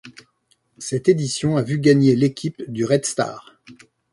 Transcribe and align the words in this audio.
Cette 0.79 1.09
édition 1.09 1.57
a 1.57 1.61
vu 1.61 1.77
gagner 1.79 2.15
l'équipe 2.15 2.63
du 2.67 2.85
Red 2.85 3.05
Star. 3.05 3.53